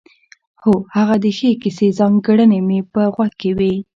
[0.63, 3.73] هو هغه د ښې کیسې ځانګړنې مې په غوږ کې وې.